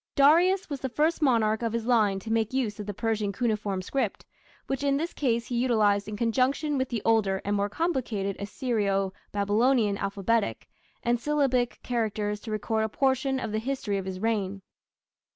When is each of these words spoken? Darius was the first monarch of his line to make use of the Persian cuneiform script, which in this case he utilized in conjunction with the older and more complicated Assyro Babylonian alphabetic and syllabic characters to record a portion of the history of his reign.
Darius 0.15 0.67
was 0.67 0.79
the 0.79 0.89
first 0.89 1.21
monarch 1.21 1.61
of 1.61 1.73
his 1.73 1.85
line 1.85 2.17
to 2.21 2.33
make 2.33 2.53
use 2.53 2.79
of 2.79 2.87
the 2.87 2.93
Persian 2.95 3.31
cuneiform 3.31 3.83
script, 3.83 4.25
which 4.65 4.83
in 4.83 4.97
this 4.97 5.13
case 5.13 5.45
he 5.45 5.55
utilized 5.61 6.07
in 6.07 6.17
conjunction 6.17 6.75
with 6.75 6.89
the 6.89 7.03
older 7.05 7.39
and 7.45 7.55
more 7.55 7.69
complicated 7.69 8.35
Assyro 8.39 9.13
Babylonian 9.31 9.99
alphabetic 9.99 10.67
and 11.03 11.19
syllabic 11.19 11.79
characters 11.83 12.39
to 12.39 12.49
record 12.51 12.83
a 12.83 12.89
portion 12.89 13.39
of 13.39 13.51
the 13.51 13.59
history 13.59 13.99
of 13.99 14.05
his 14.05 14.19
reign. 14.19 14.63